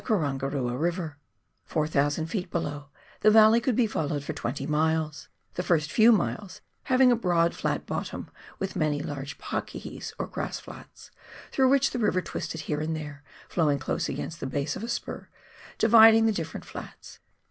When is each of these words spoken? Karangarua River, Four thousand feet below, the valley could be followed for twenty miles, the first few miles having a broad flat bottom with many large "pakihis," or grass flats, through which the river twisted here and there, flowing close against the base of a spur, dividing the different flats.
Karangarua 0.03 0.79
River, 0.79 1.19
Four 1.63 1.85
thousand 1.85 2.25
feet 2.25 2.49
below, 2.49 2.89
the 3.19 3.29
valley 3.29 3.61
could 3.61 3.75
be 3.75 3.85
followed 3.85 4.23
for 4.23 4.33
twenty 4.33 4.65
miles, 4.65 5.29
the 5.53 5.61
first 5.61 5.91
few 5.91 6.11
miles 6.11 6.61
having 6.85 7.11
a 7.11 7.15
broad 7.15 7.53
flat 7.53 7.85
bottom 7.85 8.27
with 8.57 8.75
many 8.75 9.03
large 9.03 9.37
"pakihis," 9.37 10.11
or 10.17 10.25
grass 10.25 10.59
flats, 10.59 11.11
through 11.51 11.69
which 11.69 11.91
the 11.91 11.99
river 11.99 12.19
twisted 12.19 12.61
here 12.61 12.81
and 12.81 12.95
there, 12.95 13.23
flowing 13.47 13.77
close 13.77 14.09
against 14.09 14.39
the 14.39 14.47
base 14.47 14.75
of 14.75 14.83
a 14.83 14.89
spur, 14.89 15.27
dividing 15.77 16.25
the 16.25 16.31
different 16.33 16.65
flats. 16.65 17.19